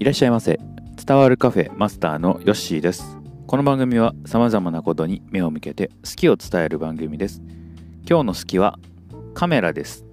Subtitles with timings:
[0.00, 0.58] いらっしゃいませ。
[0.96, 3.18] 伝わるカフェマスターのヨッシーです。
[3.46, 7.42] この番組は様々なことに目を向けて好きを伝える番組です。
[8.08, 8.78] 今日の好きは
[9.34, 10.06] カメラです。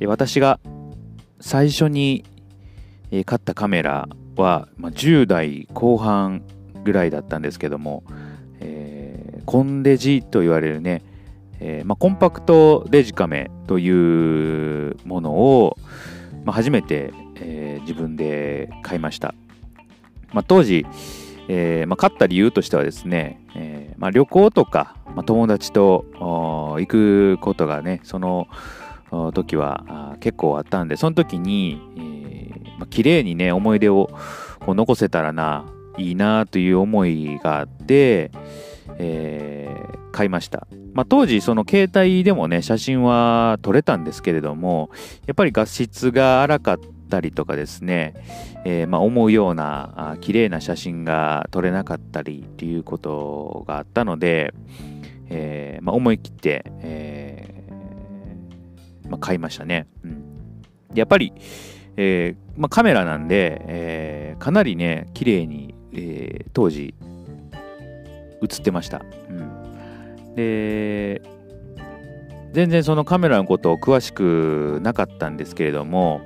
[0.00, 0.58] え私が
[1.38, 2.24] 最初に
[3.12, 6.42] え買ったカメラは、ま、10代後半
[6.82, 8.02] ぐらいだったんですけども、
[8.58, 11.04] えーコンデジと言われるね、
[11.60, 15.76] えーまあ、コンパクトデジカメというものを、
[16.44, 19.34] まあ、初めて、えー自分で買いました。
[20.32, 20.86] まあ、当時、
[21.48, 28.46] えーまあ、買った理由としてはですね、えーまあ、旅行とか、まあ、友達と行くことがねその
[29.34, 34.10] 時は結構あったんでその時に、えーまあ綺麗にね思い出を
[34.60, 35.64] こう残せたらな
[35.98, 38.30] いいなという思いがあって、
[38.98, 44.90] えー買いました、まあ、当時その携帯でもね写真は撮れたんですけれども
[45.26, 48.14] やっぱり画質が荒かったたりとかですね、
[48.64, 54.54] えーまあ、思うようなあ綺麗な写真が撮れなかったりっていうことがあったので、
[55.28, 60.24] えーまあ、思い切って、えーまあ、買いましたね、うん、
[60.94, 61.34] やっぱり、
[61.96, 66.94] えま、カメラなんで、えかなりね綺麗に、え当時
[68.42, 71.20] 映ってました、うん、で
[72.52, 76.20] 全然そのカメラのことを詳しくなかったんですけれども、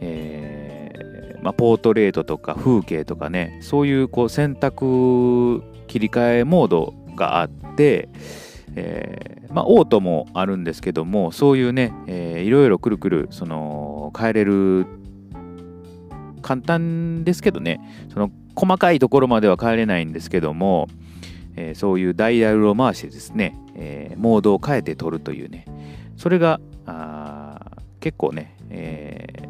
[0.00, 8.08] えーまあ、ポートレートとか風景とかねそういうこう選択切り替えモードがあって、
[8.74, 14.86] えーまあ、オートもあるんですけどもそういうね、えーいろいろくるくるその変えれる
[16.42, 17.80] 簡単ですけどね
[18.12, 20.88] その細かいところまでは変えれないんですけども、
[21.56, 25.64] えーそういうダイヤルを回してですね、えーモードを変えて撮るというね
[26.16, 27.60] それがあ
[28.00, 29.47] 結構ね、えー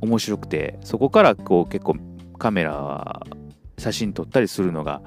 [0.00, 1.96] 面白くてそこからこう結構
[2.38, 3.22] カメラ
[3.78, 5.02] 写真撮ったりするのが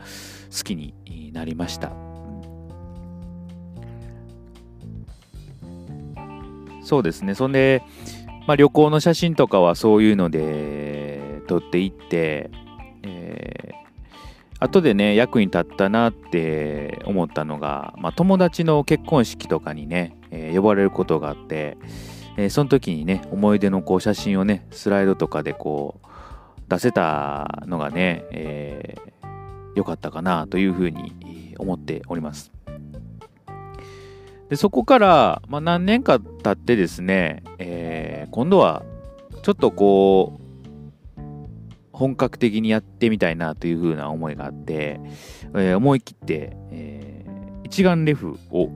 [0.55, 1.91] 好きになりました。
[6.83, 7.33] そうですね。
[7.33, 7.81] そんで、
[8.45, 12.51] まあ、旅行の写真とかはそういうので撮っていって、
[13.03, 13.83] えー
[14.59, 21.77] 後でね役に立ったなって思ったのが、まあ、友達の結婚式とかにね、えー呼ばれることがあって、
[22.37, 26.07] えーその時にね思い出のこう写真をねスライドとかでこう
[26.69, 29.13] 出せたのがね、えー
[29.75, 32.51] 良かったかなというふうに思っております
[34.47, 38.83] でそこから、まあ、何年か経ってですね、えー今度は
[39.43, 40.39] ちょっとこ
[41.17, 41.21] う
[41.91, 44.99] 本格的にやってみたいなというふうな思いがあって、
[45.55, 47.33] えー思い切って、えー
[47.65, 48.69] 一眼レフを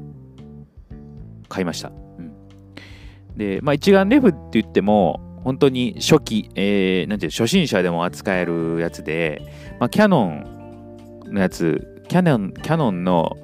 [1.50, 1.92] 買いました。
[3.38, 9.42] で、まあ、一眼レフって言っても、本当に初期、えーなんていう初心者でも扱えるやつで、
[9.80, 13.38] まあ、キャノンのやつ、キャノン、キャノンの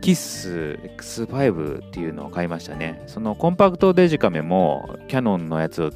[0.00, 3.02] キッス X5 っていうのを買いましたね。
[3.06, 5.90] そのコンパクトデジカメもキャノンのやつを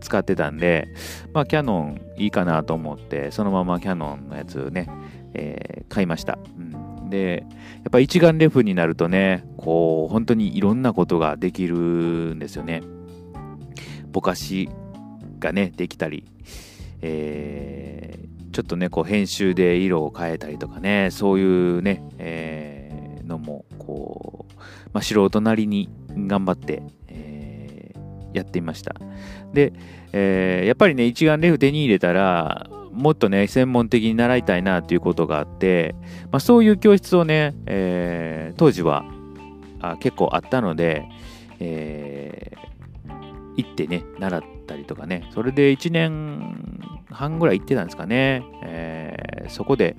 [0.00, 0.88] 使ってたんで、
[1.32, 4.88] まあ、キャノンいいかなと思って、そのままキャノンのやつをね、
[5.34, 6.38] えー買いました。
[6.58, 12.82] うん、で、やっぱ一眼レフになるとね、こう、本当にいろんなことができるんですよね。
[14.10, 14.68] ぼかし
[15.38, 16.24] がね、できたり、
[17.02, 24.54] えーちょっとね、こう、編集で色を変えたりとかね、そういうね、えーのも、こう、
[24.92, 28.96] まあ、素人なりに頑張って、えーやってみました。
[29.52, 29.72] で、
[30.12, 35.94] えーやっぱりね、一眼レフ手に入れたら、もっとね、専門的に習いたいなということがあって、
[36.30, 39.04] まあ、そういう教室をね、えー当時は
[39.80, 41.04] あ結構あったので、
[41.60, 42.58] えー
[43.56, 49.96] 行ってね、習ったりとかね、それで1年半ぐらい行ってたんですかね、えーそこで、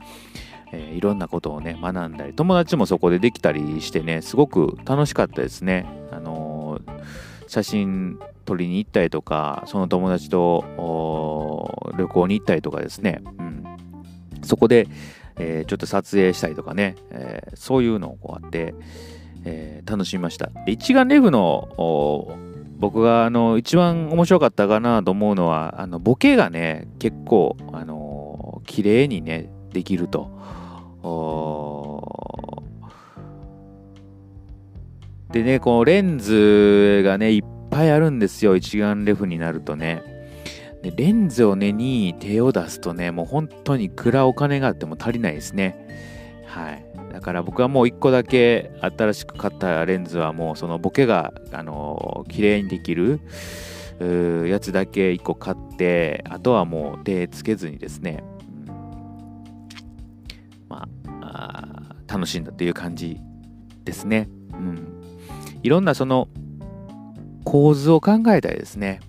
[0.72, 5.86] えーいろんなことをね、学んだり、友達もそこでできたりしてね、すごく楽しかったですね。
[6.12, 7.00] あのー
[7.48, 10.64] 写真撮りに行ったりとか、その友達と
[12.00, 13.64] 旅行に行ったりとかですね、うん、
[14.44, 14.88] そこで、
[15.38, 18.74] えーちょっと撮影したりとかね、えーそういうのをこうあって、
[19.46, 20.50] えー楽しみました。
[20.66, 22.38] 一眼レフの
[22.78, 30.32] 僕があの一番面白かったかなと思うのはあのボケがね結構あの綺麗にねできると。
[35.32, 40.09] でねこうレンズがねいっぱいあるんですよ一眼レフになるとね。
[40.82, 45.88] でレンズをねに手を出すとねもう本当にいくらお金があっても足りないですね。
[46.46, 46.86] はい。
[47.14, 53.20] だから僕はもう1個だけ新しく買ったレンズはもうそのボケが、あの綺麗にできる
[54.48, 58.24] やつだけ1個買ってあとはもう手つけずにですね、
[58.68, 58.76] うん、
[60.70, 60.88] ま
[61.22, 63.20] あ楽しんだという感じ
[63.84, 65.04] ですね、うん、
[65.62, 66.30] いろんなその
[67.44, 69.02] 構図を考えたりですね、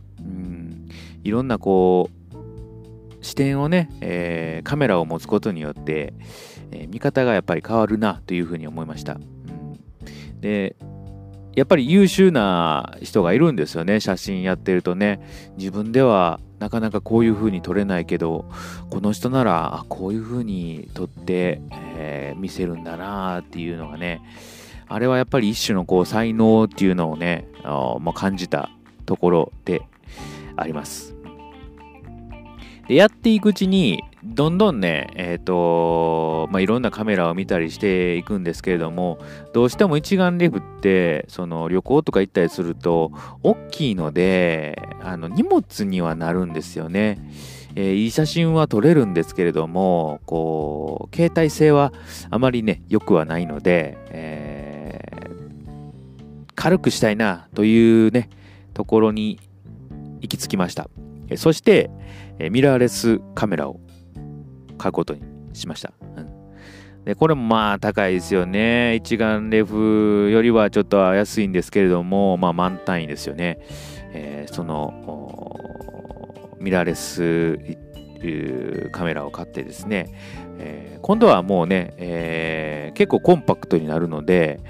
[1.25, 6.15] いろんなこう視点をね、えー、カメラを持つことによって、
[6.71, 10.77] えー、見方がやっぱり変わるなというふうに思いました、うん、で
[11.55, 13.99] やっぱり優秀な人がいるんですよね。
[13.99, 15.21] 写真やってるとね。
[15.59, 18.49] 自分ではなかなかこういう風に撮れないけど
[18.91, 24.23] この人ならこういう風に撮って、えー、見せるんだなっていうのがね
[24.87, 28.71] あれはやっぱり一種のこう才能っていうのをね、まあ、感じた
[29.07, 29.83] ところで
[30.57, 31.15] あります。
[32.89, 39.19] でやっていくうちに、どんどんね、え、ー、と、まあ、いろんなカメラを見たりしていくんですけれども、
[39.55, 43.13] どうしても一眼レフって、その旅行とか行ったりすると、
[43.43, 47.19] 大きいので、あの、荷物にはなるんですよね。
[47.77, 51.93] えー、いい写真は撮れるんですけれども、こう、携帯性は
[52.29, 55.21] あまりね、良くはないので、えー
[56.61, 58.29] 軽くしたいなというね、
[58.75, 59.41] ところに
[60.21, 60.89] 行き着きました。
[61.37, 61.91] そして、
[62.51, 63.81] ミラーレスカメラを
[64.79, 65.23] 買うことに
[65.53, 65.93] しました。
[66.17, 68.97] うん、でこれもまあ高いですよね。
[68.97, 73.59] 一眼レフよりはちょっと安いんですけれども、まあ満単位ですよね。
[74.13, 75.57] えー、その
[76.59, 77.59] ミラーレス
[78.91, 80.07] カメラを買ってですね、
[80.59, 84.61] えー、今度はもうね、えー、結構コンパクトになるので、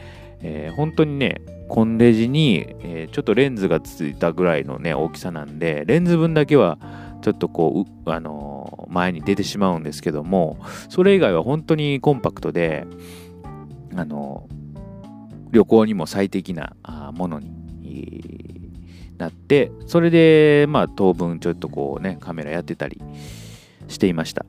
[0.42, 6.78] え、本当にね、コンレジに、えー、ちょっとレンズがついたぐらいのね、大きさなんで、レンズ分だけは
[7.22, 10.58] ちょっとこう、あのー、前に出てしまうんですけども、
[10.88, 12.86] それ以外は本当にコンパクトで、
[13.94, 16.74] あのー、旅行にも最適な
[17.14, 18.72] ものに
[19.16, 23.00] なって、それで、まあ、当分ちょっとこうね、カメラやってたり
[23.86, 24.44] していました。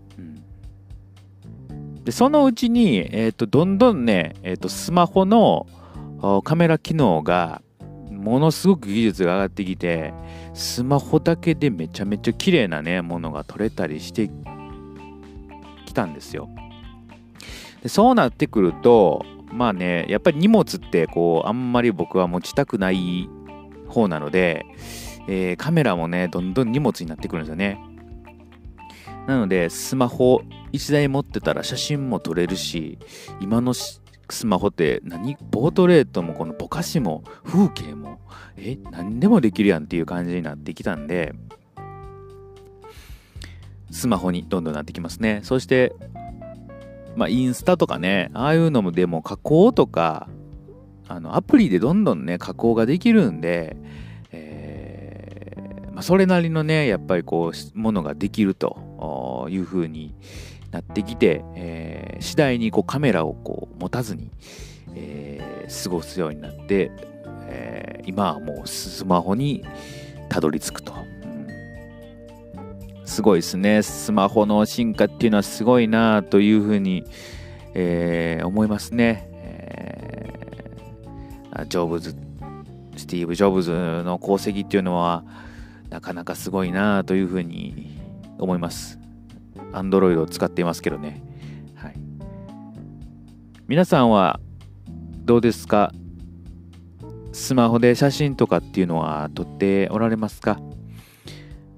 [2.03, 5.68] で、そのうちに、えっ、と、どんどんね、えっ、と、スマホの、
[6.44, 7.62] カメラ機能が
[8.12, 10.13] ものすごく技術が上がってきて
[10.53, 14.29] スマホだけでめちゃめちゃ綺麗なねものが撮れたりして
[15.85, 16.50] きたんですよ。
[17.81, 23.27] でそうなってくるとまあねやっぱり荷物ってこうあんまり僕は持ちたくない
[23.88, 24.65] 方なので、
[25.27, 27.79] えー、カメラもねどんどん荷物になってくるんですよね。
[29.27, 30.41] なのでスマホ
[30.73, 32.97] 1台持ってたら写真も撮れるし
[33.39, 33.73] 今の
[34.33, 35.36] スマホって何？
[35.36, 38.19] ポートレートもこのぼかしも風景も？
[38.57, 41.33] え何でもできるやんっていう感じになってきたんで
[43.89, 45.42] スマホにどんどんなってきますね。
[45.44, 45.94] そして
[47.16, 50.30] まあインスタとかねああいうのもでも加工とか
[51.07, 53.75] あのアプリでどんどんね加工ができるんで、
[54.31, 60.16] えーまあ、それなりのねやっぱりこうものができるというふうに
[60.71, 64.31] なってきて、えー、次第にこうカメラをこう持たずに、
[64.95, 66.91] えー、過ごすようになって、
[67.47, 69.63] えー、今はもうスマホに
[70.29, 70.97] たどり着くと、う
[73.03, 73.81] ん、すごいですね。
[73.83, 77.03] スマホの進化っていうのはすごいなというふうに、
[77.73, 82.15] えー、思いますね、えー、ジョブズ
[82.95, 85.23] スティーブ・ジョブズの功績っていうのは
[85.90, 87.99] なかなかすごいなというふうに
[88.37, 89.00] 思います。
[89.73, 91.21] Android を使っていますけどね。
[91.75, 91.95] はい。
[93.67, 94.39] 皆さんは
[95.25, 95.91] どうですか？
[97.31, 100.59] スマホで写真とかっていうのは撮っておられますか？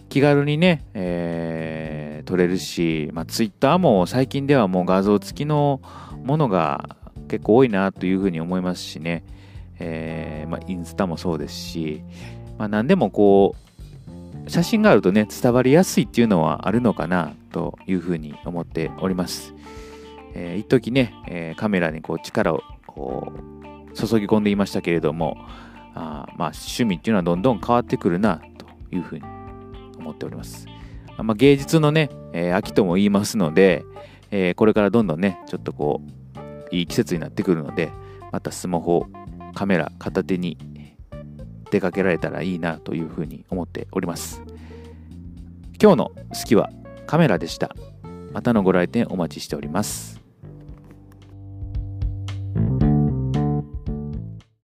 [0.09, 5.81] 気軽にね、えー、撮れるし、まあ、Twitter も最近ではもう画像付きの
[6.23, 9.23] ものが結構多いなというふうに思いますしね、
[9.79, 12.03] えー、まあ、インスタもそうですし、
[12.59, 13.55] まあ、何でもこ
[14.45, 19.53] う写真があるとね、伝わりやすいっていうのはあるのかなというふうに思っております。
[20.35, 22.61] えー、一時ね、え、カメラにこう力を
[23.93, 25.37] 注ぎ込んでいましたけれども、
[25.95, 29.25] あまあ趣味っていうのはどんどん変わってくるなというふうに
[29.97, 30.67] 思っております。
[31.17, 33.85] まあ、芸術のね、えー、秋とも言いますので、
[34.31, 36.01] えー、これからどんどんね、ちょっとこ
[36.71, 37.91] う、いい季節になってくるので、
[38.31, 39.05] またスマホ、
[39.53, 40.57] カメラ片手に
[41.69, 44.41] 出かけられたらいいなというふうに思っております。
[45.79, 46.71] 今日の好きは
[47.05, 47.75] カメラでした。
[48.31, 50.12] またのご来店お待ちしております。